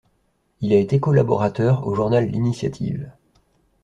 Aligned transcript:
Il 0.61 0.73
a 0.73 0.77
été 0.79 0.99
collaborateur 0.99 1.85
au 1.85 1.93
journal 1.93 2.25
L'initiative. 2.27 3.11